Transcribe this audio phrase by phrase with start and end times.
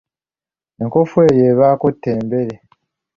[0.81, 2.55] Enkofu yo ebaako ttembere.